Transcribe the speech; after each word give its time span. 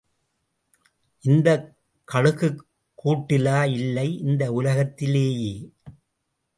இந்தக் 1.21 1.75
கழுகுக் 2.13 2.65
கூட்டிலா? 3.03 3.71
இல்லை, 3.71 4.17
இந்த 4.19 4.51
உலகத்திலேயே. 4.51 5.71